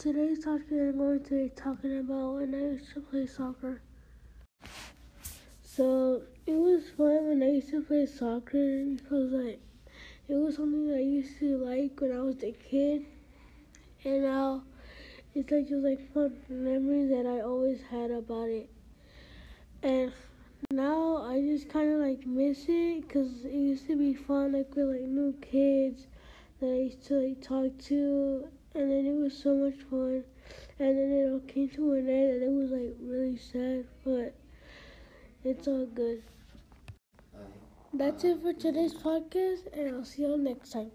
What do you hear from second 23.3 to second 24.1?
it used to